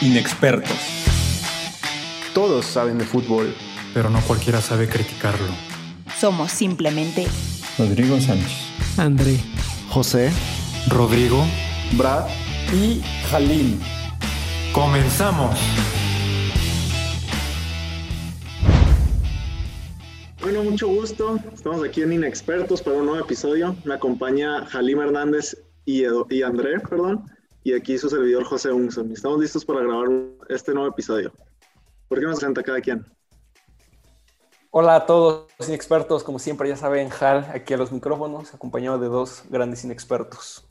[0.00, 0.78] Inexpertos.
[2.32, 3.52] Todos saben de fútbol,
[3.92, 5.48] pero no cualquiera sabe criticarlo.
[6.16, 7.26] Somos simplemente
[7.76, 8.58] Rodrigo Sánchez,
[8.96, 9.40] André,
[9.90, 10.30] José,
[10.86, 11.44] Rodrigo,
[11.96, 12.28] Brad
[12.72, 13.80] y Jalim.
[14.72, 15.58] ¡Comenzamos!
[20.40, 21.40] Bueno, mucho gusto.
[21.52, 23.74] Estamos aquí en Inexpertos para un nuevo episodio.
[23.84, 27.24] Me acompaña Jalim Hernández y, y André, perdón
[27.64, 29.12] y aquí su servidor José Unson.
[29.12, 30.08] Estamos listos para grabar
[30.48, 31.32] este nuevo episodio.
[32.08, 33.04] ¿Por qué nos presenta cada quien?
[34.70, 39.08] Hola a todos inexpertos, como siempre ya saben, Hal aquí a los micrófonos, acompañado de
[39.08, 40.66] dos grandes inexpertos.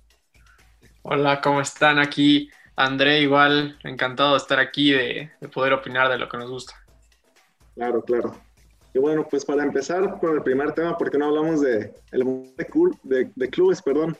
[1.01, 1.99] Hola, ¿cómo están?
[1.99, 6.73] Aquí André, igual, encantado de estar aquí, de, poder opinar de lo que nos gusta.
[7.73, 8.35] Claro, claro.
[8.93, 12.53] Y bueno, pues para empezar con el primer tema, ¿por qué no hablamos de, el
[13.03, 13.81] de, de clubes?
[13.81, 14.15] Perdón.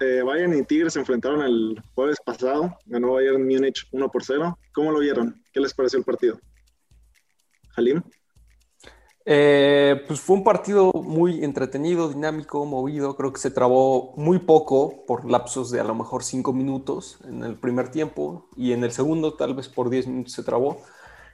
[0.00, 2.76] Eh, Bayern y Tigres se enfrentaron el jueves pasado.
[2.86, 4.58] Ganó Bayern Múnich 1 por 0.
[4.72, 5.42] ¿Cómo lo vieron?
[5.52, 6.38] ¿Qué les pareció el partido?
[7.76, 8.02] Halim.
[9.26, 13.16] Eh, pues fue un partido muy entretenido, dinámico, movido.
[13.16, 17.42] Creo que se trabó muy poco por lapsos de a lo mejor 5 minutos en
[17.42, 20.82] el primer tiempo y en el segundo tal vez por 10 minutos se trabó.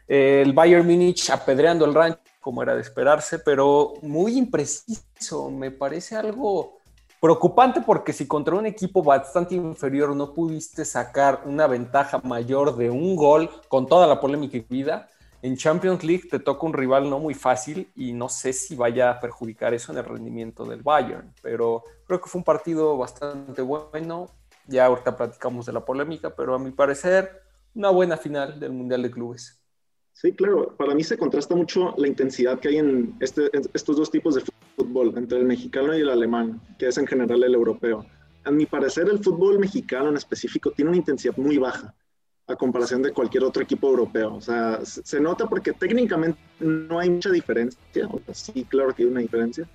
[0.07, 5.51] Eh, el Bayern Múnich apedreando el rancho como era de esperarse, pero muy impreciso.
[5.51, 6.80] Me parece algo
[7.21, 12.89] Preocupante porque si contra un equipo bastante inferior no pudiste sacar una ventaja mayor de
[12.89, 15.07] un gol con toda la polémica y vida,
[15.43, 19.11] en Champions League te toca un rival no muy fácil y no sé si vaya
[19.11, 23.61] a perjudicar eso en el rendimiento del Bayern, pero creo que fue un partido bastante
[23.61, 24.29] bueno.
[24.67, 27.43] Ya ahorita platicamos de la polémica, pero a mi parecer
[27.75, 29.60] una buena final del Mundial de Clubes.
[30.13, 30.75] Sí, claro.
[30.77, 34.43] Para mí se contrasta mucho la intensidad que hay en, este, estos dos tipos de
[34.77, 38.05] fútbol, entre el mexicano y el alemán, que es en general el europeo.
[38.45, 41.95] A mi parecer, el fútbol mexicano en específico tiene una intensidad muy baja
[42.51, 44.35] a comparación de cualquier otro equipo europeo.
[44.35, 47.81] O sea, se nota porque técnicamente no hay mucha diferencia.
[48.33, 49.69] sí, claro que hay una diferencia.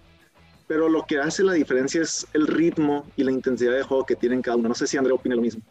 [0.67, 4.15] Pero lo que hace la diferencia es el ritmo y la intensidad de juego que
[4.15, 4.69] tienen cada uno.
[4.69, 5.63] No sé si André opina lo mismo.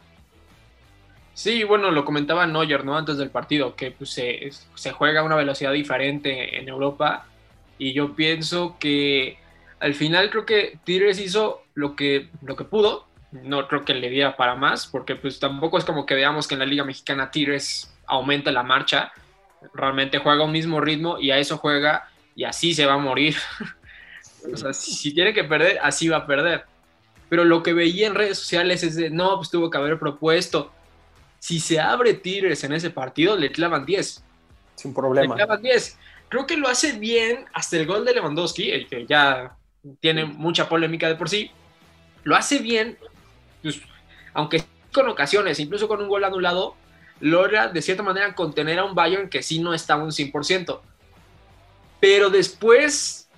[1.35, 2.97] Sí, bueno, lo comentaba Neuer, ¿no?
[2.97, 7.27] Antes del partido, que pues, se, juega a una velocidad diferente en Europa.
[7.77, 9.37] Y yo pienso que
[9.81, 13.05] al final creo que Tigres hizo lo que, lo que pudo.
[13.33, 16.55] No creo que le diera para más, porque pues tampoco es como que veamos que
[16.55, 19.11] en la Liga Mexicana Tigres aumenta la marcha.
[19.73, 23.35] Realmente juega un mismo ritmo y a eso juega y así se va a morir.
[24.53, 26.63] o sea, si tiene que perder, así va a perder.
[27.27, 30.71] Pero lo que veía en redes sociales es de, no, pues tuvo que haber propuesto
[31.45, 34.23] si se abre Tigres en ese partido, le clavan 10.
[34.73, 35.35] Sin problema.
[35.35, 35.99] Le clavan 10.
[36.27, 39.55] Creo que lo hace bien hasta el gol de Lewandowski, el que ya
[39.99, 41.51] tiene mucha polémica de por sí.
[42.23, 42.97] Lo hace bien,
[43.61, 43.79] pues,
[44.33, 46.75] aunque con ocasiones, incluso con un gol anulado,
[47.19, 50.81] logra de cierta manera contener a un Bayern que sí no está un 100%.
[51.99, 53.29] Pero después,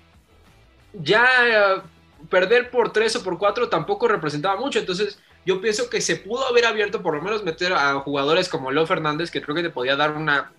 [0.94, 1.82] ya eh,
[2.30, 4.78] perder por 3 o por 4 tampoco representaba mucho.
[4.78, 5.18] Entonces,
[5.48, 8.86] yo pienso que se pudo haber abierto por lo menos meter a jugadores como Leo
[8.86, 10.52] Fernández, que creo que te podía dar una,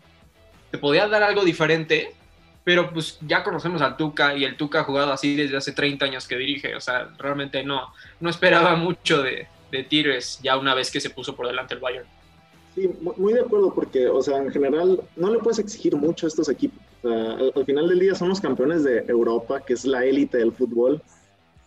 [0.72, 2.16] te podía dar algo diferente,
[2.64, 6.06] pero pues ya conocemos al Tuca y el Tuca ha jugado así desde hace 30
[6.06, 10.74] años que dirige, o sea, realmente no, no esperaba mucho de, de Tigres ya una
[10.74, 12.08] vez que se puso por delante el Bayern.
[12.74, 16.30] Sí, muy de acuerdo, porque, o sea, en general no le puedes exigir mucho a
[16.30, 16.80] estos equipos.
[17.04, 21.00] al, final del día son los campeones de Europa, que es la élite del fútbol.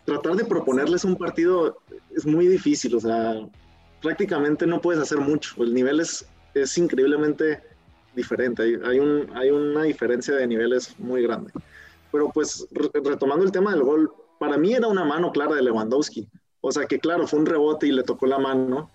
[0.05, 1.79] Tratar de proponerles un partido
[2.15, 3.49] es muy difícil, o sea,
[4.01, 5.63] prácticamente no puedes hacer mucho.
[5.63, 7.63] El nivel es, es increíblemente
[8.15, 11.53] diferente, hay, hay, un, hay una diferencia de niveles muy grande.
[12.11, 16.29] Pero pues retomando el tema del gol, para mí era una mano clara de Lewandowski.
[16.61, 18.91] O sea que claro, fue un rebote y le tocó la mano,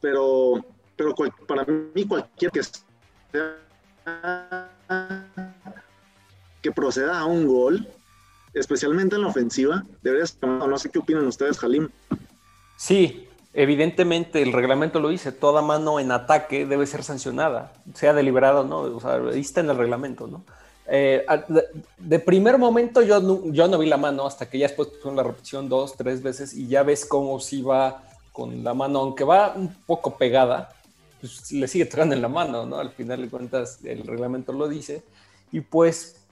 [0.00, 0.64] pero,
[0.96, 1.14] pero
[1.46, 2.60] para mí cualquier que
[6.62, 7.86] que proceda a un gol,
[8.58, 11.88] especialmente en la ofensiva, debería ser, no sé qué opinan ustedes, Jalim.
[12.76, 18.60] Sí, evidentemente el reglamento lo dice, toda mano en ataque debe ser sancionada, sea deliberado
[18.60, 20.44] o no, o sea, está en el reglamento, ¿no?
[20.90, 21.26] Eh,
[21.98, 25.16] de, primer momento yo no, yo no vi la mano hasta que ya después pusieron
[25.16, 29.22] la repetición dos, tres veces y ya ves cómo si va con la mano, aunque
[29.22, 30.70] va un poco pegada,
[31.20, 32.78] pues le sigue tocando en la mano, ¿no?
[32.78, 35.02] Al final de cuentas el reglamento lo dice.
[35.52, 36.24] Y pues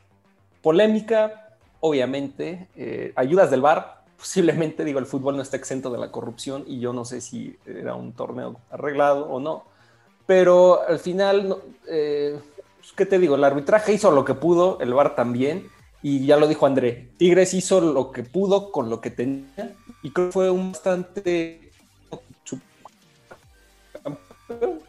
[0.62, 1.45] polémica,
[1.80, 6.64] obviamente, eh, ayudas del VAR, posiblemente, digo, el fútbol no está exento de la corrupción
[6.66, 9.64] y yo no sé si era un torneo arreglado o no,
[10.26, 11.56] pero al final,
[11.88, 12.38] eh,
[12.78, 13.36] pues, ¿qué te digo?
[13.36, 15.68] El arbitraje hizo lo que pudo, el VAR también,
[16.02, 20.10] y ya lo dijo André, Tigres hizo lo que pudo con lo que tenía y
[20.10, 21.72] creo que fue un bastante...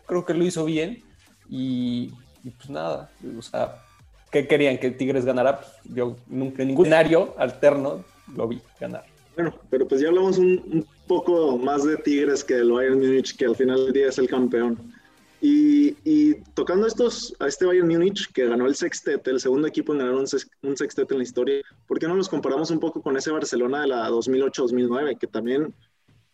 [0.05, 1.03] Creo que lo hizo bien,
[1.49, 2.13] Y,
[2.43, 3.83] y pues nada, o sea,
[4.31, 4.77] ¿qué querían?
[4.77, 5.59] ¿Que Tigres ganara?
[5.59, 8.03] Pues yo nunca en ningún escenario alterno
[8.35, 9.05] lo vi ganar.
[9.35, 13.35] Bueno, pero pues ya hablamos un, un poco más de Tigres que del Bayern Múnich,
[13.37, 14.93] que al final del día es el campeón.
[15.39, 19.93] Y, y tocando estos, a este Bayern Múnich que ganó el sextete, el segundo equipo
[19.93, 20.25] en ganar un,
[20.63, 23.81] un sextete en la historia, ¿por qué no los comparamos un poco con ese Barcelona
[23.81, 25.73] de la 2008-2009, que también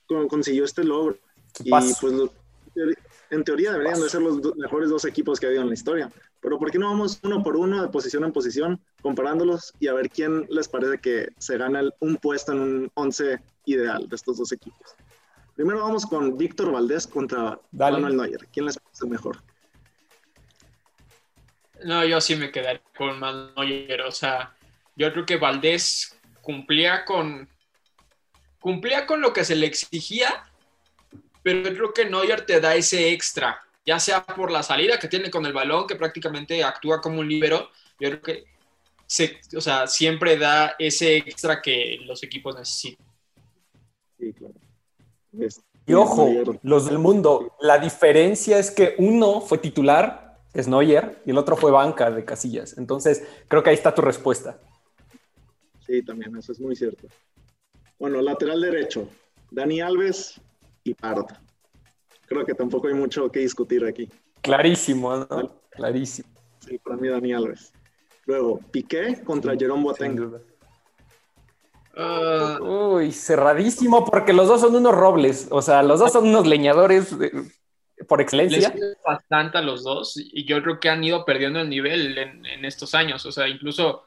[0.06, 1.18] con- consiguió este logro?
[1.66, 2.02] Y pues
[3.30, 5.74] en teoría deberían de ser los do- mejores dos equipos que ha habido en la
[5.74, 6.10] historia.
[6.44, 9.94] Pero ¿por qué no vamos uno por uno, de posición en posición, comparándolos y a
[9.94, 14.38] ver quién les parece que se gana un puesto en un 11 ideal de estos
[14.38, 14.94] dos equipos?
[15.56, 17.94] Primero vamos con Víctor Valdés contra Dale.
[17.98, 18.48] Manuel Neuer.
[18.52, 19.42] ¿Quién les parece mejor?
[21.86, 24.02] No, yo sí me quedaría con Manuel Neuer.
[24.02, 24.54] O sea,
[24.98, 27.48] yo creo que Valdés cumplía con.
[28.60, 30.44] Cumplía con lo que se le exigía,
[31.42, 35.08] pero yo creo que Neuer te da ese extra, ya sea por la salida que
[35.08, 37.70] tiene con el balón, que prácticamente actúa como un líbero.
[38.00, 38.44] Yo creo que
[39.06, 43.06] se, o sea, siempre da ese extra que los equipos necesitan.
[44.18, 44.54] Sí, claro.
[45.40, 46.30] Es- Y ojo,
[46.62, 51.38] los del mundo, la diferencia es que uno fue titular, que es Neuer, y el
[51.38, 52.78] otro fue banca de Casillas.
[52.78, 54.58] Entonces, creo que ahí está tu respuesta.
[55.86, 57.08] Sí, también, eso es muy cierto.
[58.00, 59.10] Bueno, lateral derecho,
[59.52, 60.40] Dani Alves
[60.86, 61.28] y Pardo.
[62.34, 64.10] Creo que tampoco hay mucho que discutir aquí.
[64.42, 65.62] Clarísimo, ¿no?
[65.70, 66.28] Clarísimo.
[66.60, 67.72] Sí, para mí Dani Alves.
[68.26, 70.34] Luego, Piqué contra Jerome Boateng.
[71.96, 75.48] Ah, Uy, cerradísimo, porque los dos son unos robles.
[75.52, 77.32] O sea, los dos son unos leñadores eh,
[78.08, 78.72] por les excelencia.
[78.72, 82.48] sirve bastante a los dos y yo creo que han ido perdiendo el nivel en,
[82.48, 83.24] en estos años.
[83.28, 84.06] O sea, incluso,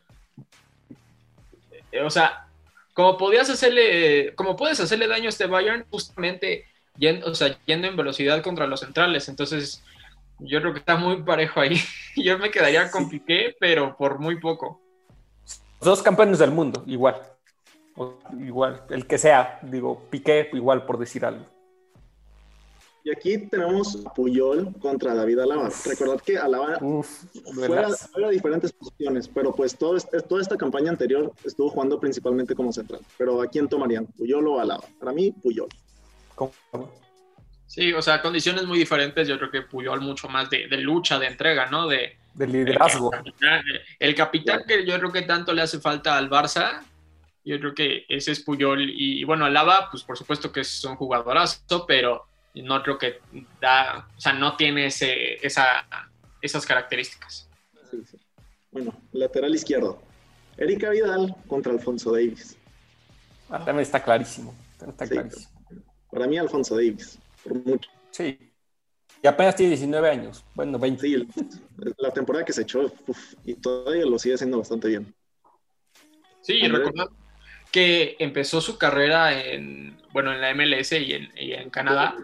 [1.93, 2.49] eh, o sea,
[2.93, 6.65] como podías hacerle, como puedes hacerle daño a este Bayern, justamente
[6.99, 9.29] yendo, o sea, yendo en velocidad contra los centrales.
[9.29, 9.83] Entonces,
[10.39, 11.77] yo creo que está muy parejo ahí.
[12.17, 14.81] Yo me quedaría con Piqué, pero por muy poco.
[15.81, 17.17] Los dos campeones del mundo, igual.
[17.97, 21.45] O- igual, el que sea, digo, Piqué, igual por decir algo.
[23.05, 25.71] Y aquí tenemos a Puyol contra David Alaba.
[25.85, 27.23] Recordad que Alaba Uf,
[27.55, 32.73] juega diferentes posiciones, pero pues todo este- toda esta campaña anterior estuvo jugando principalmente como
[32.73, 33.01] central.
[33.17, 34.07] Pero ¿a quién tomarían?
[34.07, 34.85] ¿Puyol o Alaba?
[34.99, 35.69] Para mí, Puyol.
[36.37, 36.53] ¿Cómo?
[37.67, 39.27] Sí, o sea, condiciones muy diferentes.
[39.27, 41.89] Yo creo que Puyol mucho más de, de lucha, de entrega, ¿no?
[41.89, 43.13] De, De liderazgo.
[43.13, 43.63] El capitán,
[43.99, 46.83] el capitán que yo creo que tanto le hace falta al Barça,
[47.45, 48.89] yo creo que ese es Puyol.
[48.89, 53.21] Y, bueno, Alaba, pues por supuesto que es un jugadorazo, pero no creo que
[53.61, 55.87] da, o sea, no tiene ese, esa,
[56.41, 57.49] esas características.
[57.91, 58.17] Sí, sí.
[58.71, 60.03] Bueno, lateral izquierdo.
[60.57, 62.57] Erika Vidal contra Alfonso Davis.
[63.49, 64.55] Ah, también está clarísimo.
[64.79, 65.47] también Está Sí.
[66.17, 67.19] Para mí, Alfonso Davis.
[67.45, 67.91] Por mucho.
[68.11, 68.39] Sí.
[69.23, 70.43] Y apenas tiene 19 años.
[70.55, 71.03] Bueno, 20.
[71.03, 71.29] Sí,
[71.99, 75.15] la temporada que se echó uf, y todavía lo sigue haciendo bastante bien.
[76.41, 77.09] Sí, y recordar
[77.71, 82.17] que empezó su carrera en, bueno, en la MLS y en, y en Canadá,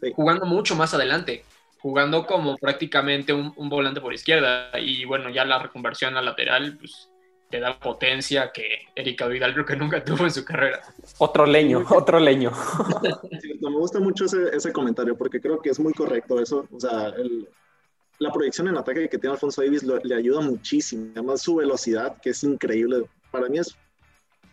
[0.00, 1.44] Sí, jugando mucho más adelante,
[1.78, 4.72] jugando como prácticamente un, un volante por izquierda.
[4.80, 7.10] Y bueno, ya la reconversión a lateral, pues
[7.50, 10.80] te da potencia que Erika Vidal creo que nunca tuvo en su carrera.
[11.18, 12.50] Otro leño, otro leño.
[13.40, 16.66] cierto, me gusta mucho ese, ese comentario porque creo que es muy correcto eso.
[16.72, 17.48] O sea, el-
[18.18, 21.10] la proyección en ataque que tiene Alfonso Davis lo- le ayuda muchísimo.
[21.14, 23.04] Además, su velocidad, que es increíble.
[23.30, 23.76] Para mí es,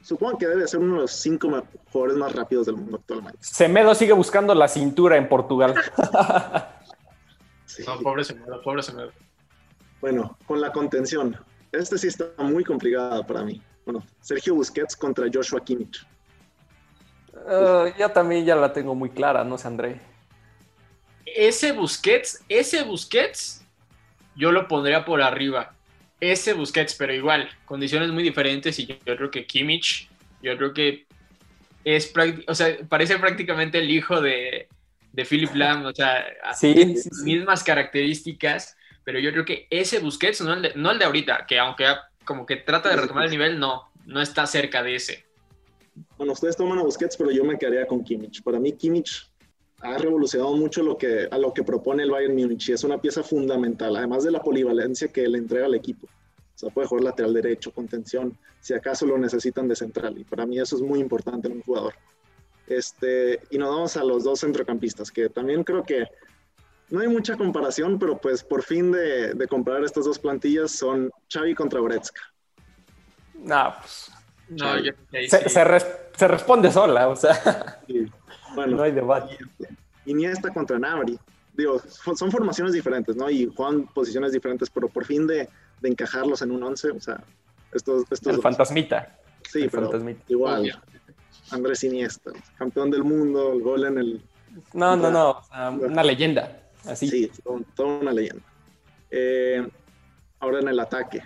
[0.01, 1.47] supongo que debe ser uno de los cinco
[1.91, 3.37] jugadores más rápidos del mundo actualmente.
[3.41, 5.75] Semedo sigue buscando la cintura en Portugal.
[7.65, 7.83] Sí.
[7.87, 9.11] No, pobre Semedo, pobre Semedo.
[10.01, 11.37] Bueno, con la contención.
[11.71, 13.61] Este sí está muy complicado para mí.
[13.85, 16.05] Bueno, Sergio Busquets contra Joshua Kimmich.
[17.49, 20.01] Eh, yo también ya la tengo muy clara, no sé, André.
[21.25, 23.65] Ese Busquets, ese Busquets,
[24.35, 25.75] yo lo pondría por arriba.
[26.19, 30.09] Ese Busquets, pero igual, condiciones muy diferentes y yo, yo creo que Kimmich,
[30.41, 31.07] yo creo que
[31.83, 32.13] es
[32.47, 34.69] o sea, parece prácticamente el hijo de,
[35.13, 37.23] de Philip Lam, o sea, Sí, tiene sí, las sí.
[37.23, 41.45] mismas características, pero yo creo que ese Busquets, no el de, no el de ahorita,
[41.47, 41.85] que aunque
[42.25, 45.25] como que trata de retomar el nivel, no, no está cerca de ese.
[46.17, 48.43] Bueno, ustedes toman a Busquets, pero yo me quedaría con Kimmich.
[48.43, 49.31] Para mí, Kimmich
[49.81, 53.01] ha revolucionado mucho lo que, a lo que propone el Bayern Múnich y es una
[53.01, 56.07] pieza fundamental, además de la polivalencia que le entrega al equipo.
[56.07, 60.17] O sea, puede jugar lateral derecho, contención, si acaso lo necesitan de central.
[60.19, 61.95] Y para mí eso es muy importante en un jugador.
[62.67, 66.05] Este, y nos vamos a los dos centrocampistas, que también creo que
[66.91, 71.09] no hay mucha comparación, pero pues por fin de, de comparar estas dos plantillas son
[71.33, 72.21] Xavi contra Goretzka.
[73.35, 74.11] No, pues,
[74.49, 75.49] No, yo se, sí.
[75.49, 78.05] se res- se responde sola, o sea, Y,
[78.55, 79.37] bueno, no hay debate.
[80.05, 81.17] Iniesta contra Nabri.
[81.53, 81.79] digo,
[82.15, 83.29] son formaciones diferentes, ¿no?
[83.29, 85.47] Y juegan posiciones diferentes, pero por fin de,
[85.79, 87.23] de encajarlos en un 11, o sea,
[87.73, 89.17] estos, estos El dos- fantasmita.
[89.49, 90.21] sí, el pero fantasmita.
[90.27, 90.75] igual, Obvio.
[91.51, 94.21] Andrés Iniesta, campeón del mundo, el gol en el,
[94.73, 95.41] No, no, no.
[95.81, 96.60] una leyenda.
[96.85, 97.07] Así.
[97.07, 98.43] Sí, todo- toda una leyenda.
[99.09, 99.67] Eh,
[100.39, 101.21] ahora en el ataque,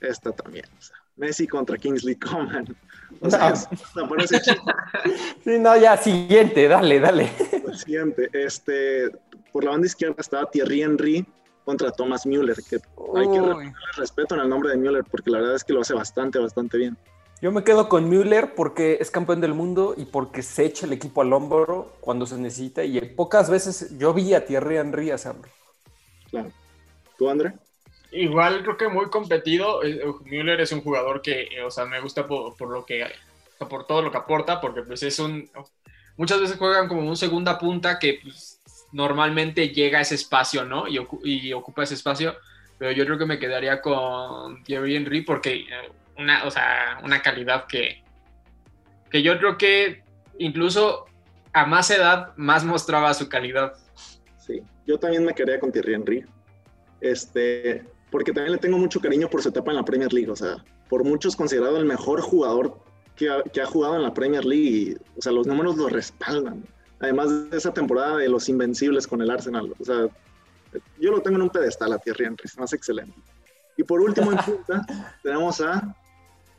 [0.00, 0.64] esta también.
[0.78, 2.76] o sea, Messi contra Kingsley Coman.
[3.20, 3.54] O sea, No.
[3.54, 4.56] es- chiste,
[5.44, 7.30] Sí, no, ya, siguiente, dale, dale.
[7.66, 8.28] el siguiente.
[8.32, 9.10] Este,
[9.52, 11.26] por la banda izquierda estaba Thierry Henry
[11.64, 13.72] contra Thomas Müller, que hay que Uy.
[13.96, 16.76] respeto en el nombre de Müller, porque la verdad es que lo hace bastante, bastante
[16.78, 16.96] bien.
[17.42, 20.94] Yo me quedo con Müller porque es campeón del mundo y porque se echa el
[20.94, 25.42] equipo al hombro cuando se necesita y pocas veces yo vi a Thierry Henry hacerlo.
[26.30, 26.50] Claro.
[27.18, 27.52] ¿Tú, André?
[28.12, 29.82] Igual creo que muy competido.
[29.84, 33.04] Eh, Müller es un jugador que, eh, o sea, me gusta por, por lo que,
[33.68, 35.50] por todo lo que aporta, porque pues es un,
[36.16, 38.60] muchas veces juegan como un segunda punta que pues,
[38.92, 40.88] normalmente llega a ese espacio, ¿no?
[40.88, 42.34] Y, ocu- y ocupa ese espacio,
[42.78, 47.22] pero yo creo que me quedaría con Thierry Henry porque eh, una, o sea, una
[47.22, 48.02] calidad que,
[49.10, 50.02] que yo creo que
[50.38, 51.06] incluso
[51.52, 53.74] a más edad más mostraba su calidad.
[54.38, 56.24] Sí, yo también me quedaría con Thierry Henry.
[57.00, 60.30] Este, porque también le tengo mucho cariño por su etapa en la Premier League.
[60.30, 62.78] O sea, por muchos considerado el mejor jugador
[63.14, 64.68] que ha, que ha jugado en la Premier League.
[64.68, 66.64] Y, o sea, los números lo respaldan.
[67.00, 69.74] Además de esa temporada de los Invencibles con el Arsenal.
[69.78, 70.08] O sea,
[71.00, 72.44] yo lo tengo en un pedestal a Thierry Henry.
[72.44, 73.18] Es más excelente.
[73.76, 74.86] Y por último, en punta,
[75.22, 75.96] tenemos a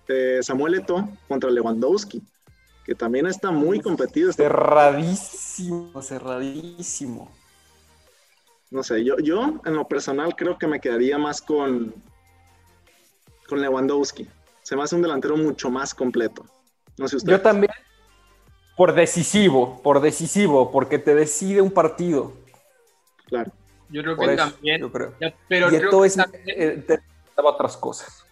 [0.08, 2.22] eh, Samuel Eto'o contra Lewandowski,
[2.86, 4.30] que también está muy competido.
[4.30, 7.32] Está Cerradísimo, cerradísimo.
[8.70, 11.94] No sé, yo, yo en lo personal creo que me quedaría más con,
[13.48, 14.28] con Lewandowski.
[14.64, 16.46] Se me hace un delantero mucho más completo.
[16.98, 17.32] No sé usted.
[17.32, 17.72] Yo también,
[18.76, 22.34] por decisivo, por decisivo, porque te decide un partido.
[23.26, 23.52] Claro.
[23.90, 24.82] Yo creo Por que eso, también.
[24.82, 25.14] yo creo.
[25.22, 27.00] ya- pero y creo Eto'o que es, también- eh, te
[27.38, 28.26] daba otras cosas.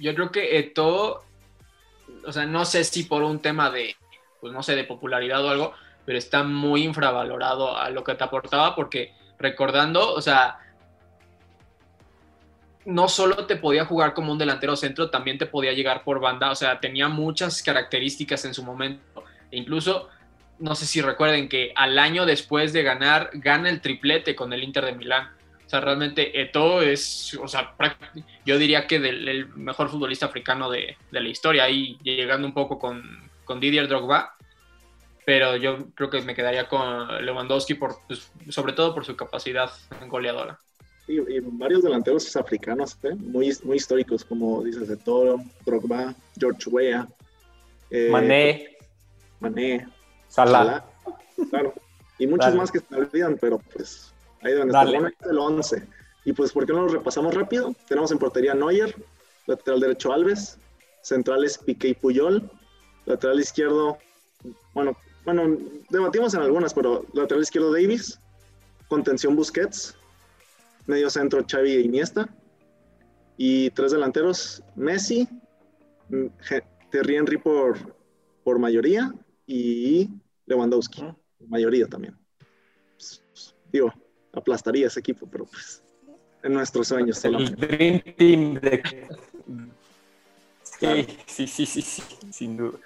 [0.00, 1.22] Yo creo que Eto,
[2.26, 3.94] o sea, no sé si por un tema de,
[4.40, 5.72] pues no sé, de popularidad o algo,
[6.04, 10.58] pero está muy infravalorado a lo que te aportaba, porque recordando, o sea,
[12.84, 16.50] no solo te podía jugar como un delantero centro, también te podía llegar por banda,
[16.50, 20.08] o sea, tenía muchas características en su momento, e incluso,
[20.58, 24.62] no sé si recuerden que al año después de ganar, gana el triplete con el
[24.64, 25.30] Inter de Milán.
[25.70, 27.76] O sea, realmente Eto es, o sea,
[28.44, 32.52] yo diría que del, el mejor futbolista africano de, de la historia, ahí llegando un
[32.52, 34.34] poco con, con Didier Drogba,
[35.24, 39.70] pero yo creo que me quedaría con Lewandowski, por, pues, sobre todo por su capacidad
[40.08, 40.58] goleadora.
[41.06, 43.14] Y, y varios delanteros africanos, ¿eh?
[43.14, 47.06] muy, muy históricos, como dices, de Toro, Drogba, George Weah,
[47.90, 48.76] eh, Mané,
[49.38, 49.86] Mané,
[50.26, 50.82] Salah.
[51.04, 51.74] Salah, claro.
[52.18, 54.09] Y muchos más que se me olvidan, pero pues
[54.42, 54.66] ahí estar.
[54.66, 55.08] Dale.
[55.08, 55.88] Está el 11.
[56.24, 57.74] Y pues, ¿por qué no lo repasamos rápido?
[57.88, 58.94] Tenemos en portería Neuer,
[59.46, 60.58] lateral derecho Alves,
[61.02, 62.50] centrales Piqué y Puyol,
[63.06, 63.98] lateral izquierdo,
[64.74, 68.20] bueno, bueno, debatimos en algunas, pero lateral izquierdo Davis,
[68.88, 69.96] contención Busquets,
[70.86, 72.28] medio centro Xavi e Iniesta,
[73.36, 75.26] y tres delanteros Messi,
[76.10, 76.26] mm,
[76.90, 77.78] Thierry Henry por,
[78.44, 79.12] por mayoría
[79.46, 80.10] y
[80.46, 81.04] Lewandowski,
[81.48, 82.18] mayoría también.
[82.96, 83.92] Pues, pues, digo,
[84.32, 85.82] aplastaría ese equipo, pero pues
[86.42, 87.66] en nuestros sueños El solamente.
[87.66, 88.82] Dream Team de...
[90.62, 92.78] Sí, sí, sí, sí, sí, sin duda.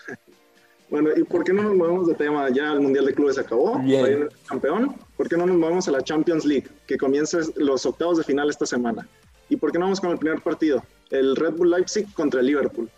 [0.91, 2.49] Bueno, ¿y por qué no nos movemos de tema?
[2.51, 4.29] Ya el Mundial de Clubes acabó, Bien.
[4.47, 4.97] Campeón.
[5.17, 8.51] ¿Por qué no nos movemos a la Champions League, que comienza los octavos de final
[8.51, 9.07] esta semana?
[9.49, 10.83] ¿Y por qué no vamos con el primer partido?
[11.11, 12.91] El Red Bull Leipzig contra el Liverpool.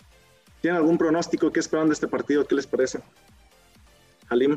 [0.60, 1.52] ¿Tienen algún pronóstico?
[1.52, 2.46] ¿Qué esperan de este partido?
[2.46, 3.00] ¿Qué les parece?
[4.28, 4.56] Halim.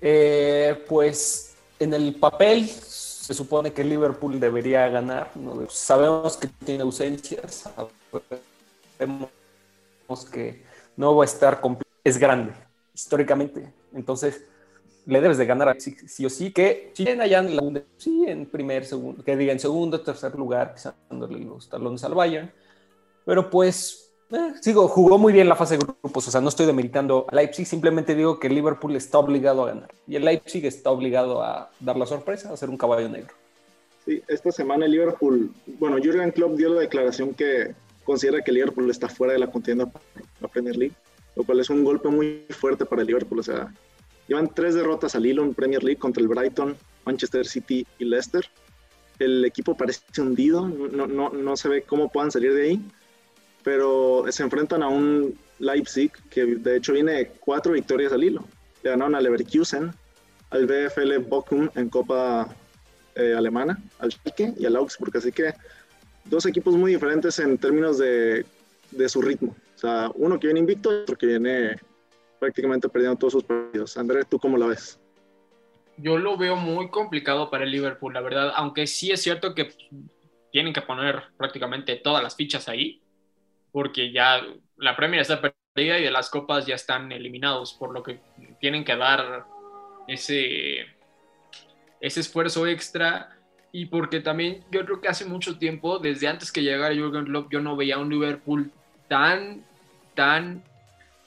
[0.00, 5.30] Eh, pues en el papel se supone que Liverpool debería ganar.
[5.68, 7.70] Sabemos que tiene ausencias,
[8.98, 10.64] sabemos que
[10.96, 11.90] no va a estar completo.
[12.02, 12.52] Es grande,
[12.94, 13.72] históricamente.
[13.92, 14.42] Entonces,
[15.06, 16.52] le debes de ganar a sí, sí o sí.
[16.52, 17.62] Que si bien allá en la
[18.26, 22.50] en primer, segundo, que diga en segundo, tercer lugar, pisándole los talones al Bayern.
[23.24, 24.09] Pero pues,
[24.60, 26.28] sigo, jugó muy bien la fase de grupos.
[26.28, 29.94] O sea, no estoy demeritando a Leipzig, simplemente digo que Liverpool está obligado a ganar.
[30.06, 33.34] Y el Leipzig está obligado a dar la sorpresa, a ser un caballo negro.
[34.04, 38.56] Sí, esta semana el Liverpool, bueno, Jürgen Klopp dio la declaración que considera que el
[38.56, 40.00] Liverpool está fuera de la contienda por
[40.40, 40.94] la Premier League,
[41.36, 43.40] lo cual es un golpe muy fuerte para el Liverpool.
[43.40, 43.72] O sea,
[44.26, 48.46] llevan tres derrotas al hilo en Premier League contra el Brighton, Manchester City y Leicester.
[49.18, 52.82] El equipo parece hundido, no, no, no se ve cómo puedan salir de ahí.
[53.62, 58.44] Pero se enfrentan a un Leipzig que de hecho viene cuatro victorias al hilo.
[58.82, 59.92] Le ganaron al Leverkusen,
[60.50, 62.48] al VfL Bochum en Copa
[63.14, 65.16] eh, Alemana, al Schalke y al Augsburg.
[65.16, 65.52] Así que
[66.24, 68.46] dos equipos muy diferentes en términos de,
[68.90, 69.54] de su ritmo.
[69.74, 71.78] O sea, uno que viene invicto y otro que viene
[72.38, 73.96] prácticamente perdiendo todos sus partidos.
[73.96, 74.98] Andrés, ¿tú cómo la ves?
[75.96, 79.70] Yo lo veo muy complicado para el Liverpool, la verdad, aunque sí es cierto que
[80.50, 83.02] tienen que poner prácticamente todas las fichas ahí,
[83.72, 84.40] porque ya
[84.76, 88.20] la Premier está perdida y de las copas ya están eliminados, por lo que
[88.60, 89.44] tienen que dar
[90.08, 90.86] ese,
[92.00, 93.36] ese esfuerzo extra
[93.72, 97.52] y porque también yo creo que hace mucho tiempo, desde antes que llegara Jürgen Klopp,
[97.52, 98.72] yo no veía un Liverpool
[99.08, 99.64] tan,
[100.14, 100.64] tan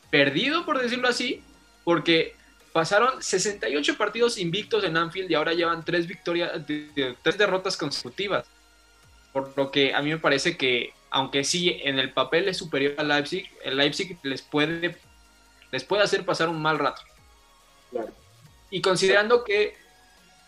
[0.10, 1.42] perdido, por decirlo así,
[1.84, 2.36] porque
[2.74, 8.46] pasaron 68 partidos invictos en Anfield y ahora llevan tres victorias, tres derrotas consecutivas.
[9.32, 12.96] Por lo que a mí me parece que, aunque sí en el papel es superior
[12.98, 14.98] al Leipzig, el Leipzig les puede,
[15.72, 17.02] les puede hacer pasar un mal rato.
[18.72, 19.76] Y considerando que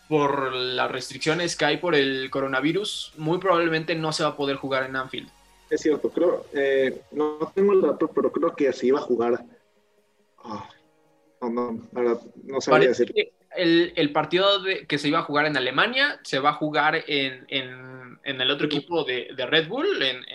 [0.09, 4.55] por las restricciones que hay por el coronavirus, muy probablemente no se va a poder
[4.55, 5.29] jugar en Anfield.
[5.69, 9.45] Es cierto, creo, eh, no tengo el dato, pero creo que se iba a jugar.
[10.37, 10.63] Oh,
[11.41, 13.13] no, no, no sabría decir.
[13.55, 17.03] El, el, partido de, que se iba a jugar en Alemania se va a jugar
[17.07, 17.94] en, en,
[18.25, 20.25] en el otro equipo de, de Red Bull, en,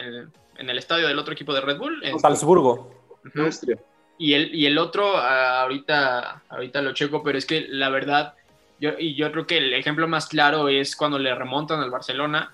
[0.57, 2.03] en, el estadio del otro equipo de Red Bull.
[2.05, 2.95] En Salzburgo.
[3.37, 3.79] Austria.
[4.17, 8.35] Y el, y el otro, uh, ahorita, ahorita lo checo, pero es que la verdad,
[8.79, 12.53] yo, y yo creo que el ejemplo más claro es cuando le remontan al Barcelona.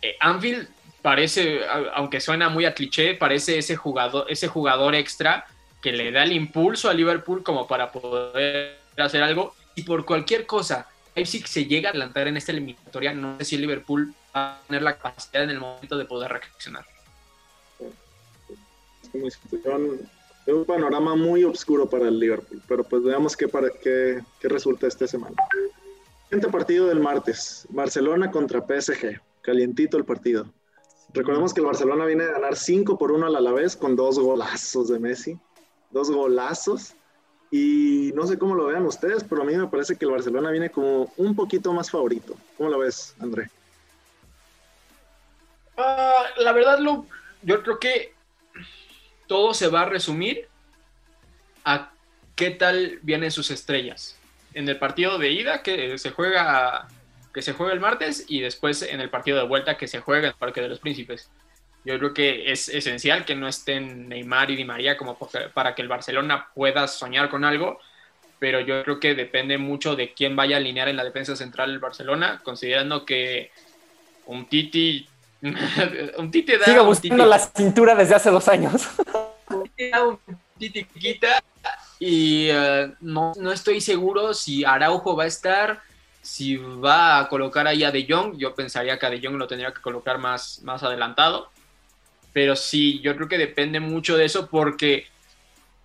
[0.00, 0.68] Eh, Anfield
[1.02, 1.60] parece,
[1.94, 5.44] aunque suena muy a cliché, parece ese jugador, ese jugador extra
[5.82, 9.54] que le da el impulso a Liverpool como para poder hacer algo.
[9.74, 13.56] Y por cualquier cosa, Leipzig se llega a adelantar en esta eliminatoria, no sé si
[13.56, 16.84] Liverpool va a tener la capacidad en el momento de poder reaccionar.
[19.14, 25.34] Es un panorama muy oscuro para el Liverpool, pero pues veamos qué, resulta esta semana.
[26.24, 30.52] Siguiente partido del martes, Barcelona contra PSG, calientito el partido.
[31.14, 34.88] Recordemos que el Barcelona viene a ganar 5 por 1 al Alavés con dos golazos
[34.88, 35.38] de Messi,
[35.90, 36.94] dos golazos.
[37.50, 40.50] Y no sé cómo lo vean ustedes, pero a mí me parece que el Barcelona
[40.50, 42.36] viene como un poquito más favorito.
[42.56, 43.48] ¿Cómo lo ves, André?
[45.76, 47.06] Uh, la verdad, lo,
[47.42, 48.14] yo creo que
[49.26, 50.48] todo se va a resumir
[51.64, 51.90] a
[52.34, 54.16] qué tal vienen sus estrellas.
[54.54, 56.88] En el partido de ida que se juega
[57.36, 60.28] que se juega el martes y después en el partido de vuelta que se juega
[60.28, 61.28] el Parque de los Príncipes.
[61.86, 65.16] Yo creo que es esencial que no estén Neymar y Di María como
[65.54, 67.78] para que el Barcelona pueda soñar con algo,
[68.40, 71.70] pero yo creo que depende mucho de quién vaya a alinear en la defensa central
[71.70, 73.52] el Barcelona, considerando que
[74.26, 75.08] un Titi
[76.18, 78.88] un Titi da Sigue buscando la cintura desde hace dos años.
[79.48, 80.18] un
[80.58, 81.40] Titi quita
[82.00, 85.82] y uh, no, no estoy seguro si Araujo va a estar,
[86.20, 89.46] si va a colocar ahí a De Jong, yo pensaría que a De Jong lo
[89.46, 91.48] tendría que colocar más, más adelantado.
[92.36, 95.06] Pero sí, yo creo que depende mucho de eso porque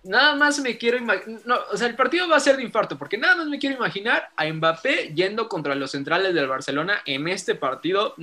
[0.02, 1.40] nada más me quiero imaginar.
[1.46, 3.76] No, o sea, el partido va a ser de infarto porque nada más me quiero
[3.76, 8.14] imaginar a Mbappé yendo contra los centrales del Barcelona en este partido.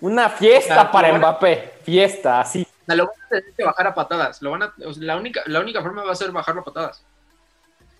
[0.00, 2.62] Una fiesta o sea, para Mbappé, fiesta, así.
[2.62, 4.40] O sea, lo van a tener que bajar a patadas.
[4.40, 6.64] Lo van a, o sea, la, única, la única forma va a ser bajarlo a
[6.64, 7.02] patadas.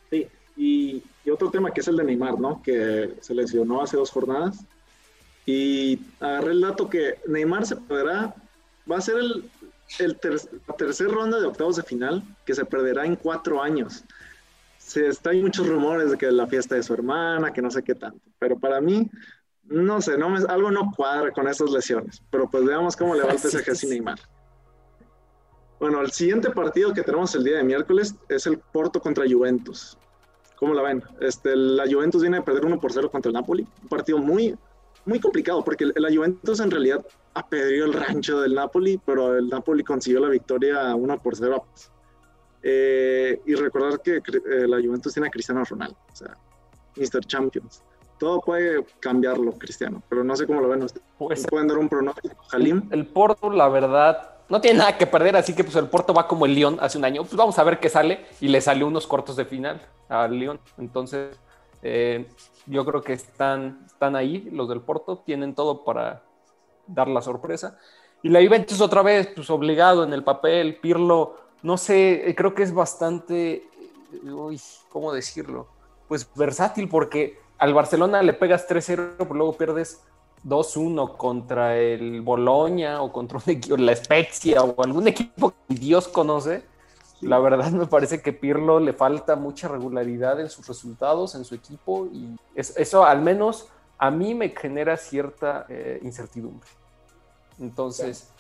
[0.09, 2.63] Sí, y, y, otro tema que es el de Neymar, ¿no?
[2.63, 4.65] Que se lesionó hace dos jornadas.
[5.45, 8.35] Y agarré el dato que Neymar se perderá,
[8.91, 9.51] va a ser el,
[9.99, 10.35] el ter
[10.67, 14.05] la tercera ronda de octavos de final que se perderá en cuatro años.
[14.79, 17.83] Se, está, hay muchos rumores de que la fiesta de su hermana, que no sé
[17.83, 18.21] qué tanto.
[18.39, 19.11] Pero para mí,
[19.65, 22.23] no sé, no me, algo no cuadra con esas lesiones.
[22.31, 24.19] Pero pues veamos cómo le va al PSG sin Neymar.
[25.79, 29.97] Bueno, el siguiente partido que tenemos el día de miércoles es el Porto contra Juventus.
[30.57, 31.03] ¿Cómo la ven?
[31.21, 33.67] Este, la Juventus viene a perder 1 por 0 contra el Napoli.
[33.83, 34.59] Un partido muy,
[35.11, 39.83] muy complicado porque la Juventus en realidad apedreó el rancho del Napoli, pero el Napoli
[39.83, 41.67] consiguió la victoria 1 por 0.
[42.63, 46.37] Eh, y recordar que eh, la Juventus tiene a Cristiano Ronaldo, o sea,
[46.97, 47.25] Mr.
[47.27, 47.83] Champions.
[48.19, 51.07] Todo puede cambiarlo, Cristiano, pero no sé cómo lo ven ustedes.
[51.19, 52.83] Pues, ¿Pueden dar un pronóstico, Jalim?
[52.91, 56.15] El, el Porto, la verdad, no tiene nada que perder, así que pues el Porto
[56.15, 57.23] va como el Lyon hace un año.
[57.23, 58.27] Pues vamos a ver qué sale.
[58.41, 60.61] Y le salió unos cortos de final al Lyon.
[60.77, 61.39] Entonces,
[61.83, 62.29] eh,
[62.67, 66.23] yo creo que están, están ahí, los del Porto, tienen todo para
[66.87, 67.79] dar la sorpresa.
[68.23, 72.63] Y la Juventus otra vez, pues obligado en el papel, Pirlo, no sé, creo que
[72.63, 73.69] es bastante,
[74.25, 75.69] uy, ¿cómo decirlo?
[76.09, 80.03] Pues versátil porque al Barcelona le pegas 3-0, pero luego pierdes
[80.45, 83.41] 2-1 contra el Boloña o contra
[83.79, 86.65] la Spezia o algún equipo que Dios conoce,
[87.21, 91.55] la verdad me parece que Pirlo le falta mucha regularidad en sus resultados, en su
[91.55, 96.69] equipo, y es- eso al menos a mí me genera cierta eh, incertidumbre.
[97.59, 98.31] Entonces,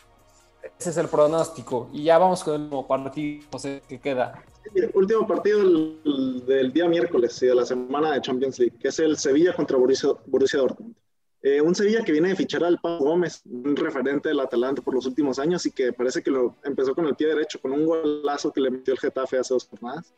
[0.78, 1.88] ese es el pronóstico.
[1.92, 4.42] Y ya vamos con el último partido, José, que queda.
[4.74, 8.88] Sí, último partido del, del día miércoles y de la semana de Champions League, que
[8.88, 10.94] es el Sevilla contra Borussia, Borussia Dortmund.
[11.42, 14.94] Eh, un Sevilla que viene de fichar al Pau Gómez, un referente del Atalanta por
[14.94, 17.86] los últimos años y que parece que lo empezó con el pie derecho, con un
[17.86, 20.12] golazo que le metió el Getafe hace dos jornadas.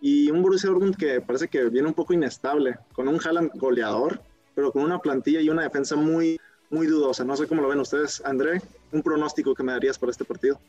[0.00, 4.20] Y un Borussia Dortmund que parece que viene un poco inestable, con un Haaland goleador,
[4.54, 7.24] pero con una plantilla y una defensa muy, muy dudosa.
[7.24, 8.20] No sé cómo lo ven ustedes.
[8.24, 8.60] André,
[8.90, 10.60] un pronóstico que me darías para este partido.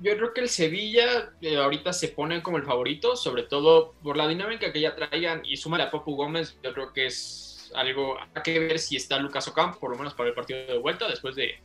[0.00, 4.18] Yo creo que el Sevilla eh, ahorita se pone como el favorito, sobre todo por
[4.18, 7.45] la dinámica que ya traigan y súmale a Papu Gómez, yo creo que es
[7.76, 10.78] algo a que ver si está Lucas Ocampo, por lo menos para el partido de
[10.78, 11.58] vuelta, después de,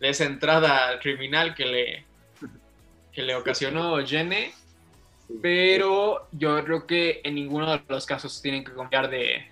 [0.00, 2.04] esa entrada criminal que le,
[3.12, 4.52] que le ocasionó Jene.
[5.42, 9.46] Pero yo creo que en ninguno de los casos tienen que confiar de,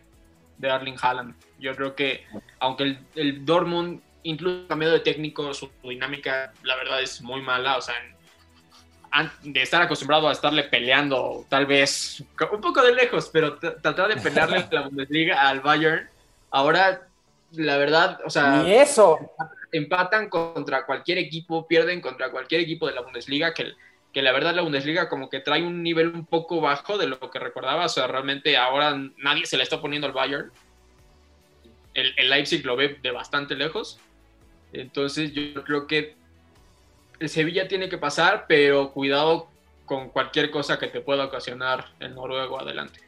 [0.57, 1.35] de Erling Haaland.
[1.59, 2.24] Yo creo que
[2.61, 7.76] aunque el, el Dortmund incluso cambiado de técnico, su dinámica la verdad es muy mala,
[7.76, 8.15] o sea, an-
[9.42, 14.20] de estar acostumbrado a estarle peleando tal vez un poco de lejos, pero tratar de
[14.20, 16.09] pelearle la Bundesliga al Bayern,
[16.50, 17.07] ahora
[17.52, 19.18] la verdad, o sea, Ni eso.
[19.72, 23.72] empatan contra cualquier equipo, pierden contra cualquier equipo de la Bundesliga, que,
[24.12, 27.18] que la verdad la Bundesliga como que trae un nivel un poco bajo de lo
[27.31, 30.50] que recordaba, o sea, realmente ahora nadie se le está poniendo al Bayern.
[31.94, 33.98] El, el Leipzig lo ve de bastante lejos.
[34.72, 36.14] Entonces yo creo que
[37.18, 39.48] el Sevilla tiene que pasar, pero cuidado
[39.85, 43.00] con cualquier cosa que te pueda ocasionar el noruego adelante.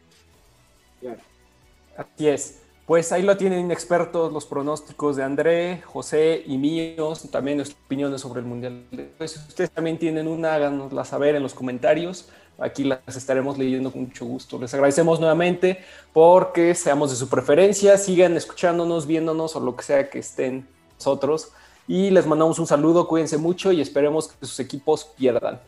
[1.96, 2.62] Así es.
[2.86, 8.22] Pues ahí lo tienen expertos los pronósticos de André, José y míos, también nuestras opiniones
[8.22, 8.82] sobre el Mundial.
[9.18, 12.30] Pues, si ustedes también tienen una, háganosla saber en los comentarios.
[12.58, 14.58] Aquí las estaremos leyendo con mucho gusto.
[14.58, 17.98] Les agradecemos nuevamente porque seamos de su preferencia.
[17.98, 21.52] Sigan escuchándonos, viéndonos o lo que sea que estén nosotros.
[21.88, 25.59] Y les mandamos un saludo, cuídense mucho y esperemos que sus equipos pierdan.